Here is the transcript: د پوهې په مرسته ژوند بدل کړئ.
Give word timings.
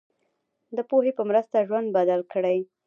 د 0.75 0.77
پوهې 0.89 1.11
په 1.17 1.23
مرسته 1.29 1.65
ژوند 1.67 1.87
بدل 1.97 2.21
کړئ. 2.31 2.59